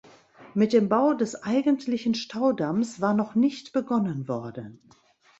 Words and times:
Mit 0.55 0.73
dem 0.73 0.89
Bau 0.89 1.13
des 1.13 1.43
eigentlichen 1.43 2.15
Staudamms 2.15 3.01
war 3.01 3.13
noch 3.13 3.35
nicht 3.35 3.71
begonnen 3.71 4.27
worden. 4.27 4.81